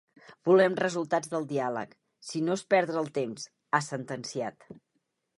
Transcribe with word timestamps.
Volem 0.49 0.75
resultats 0.77 1.31
del 1.33 1.43
diàleg, 1.51 1.93
si 2.29 2.41
no 2.45 2.57
és 2.59 2.63
perdre 2.75 2.99
el 3.01 3.11
temps, 3.19 3.45
ha 3.71 3.83
sentenciat. 3.89 4.67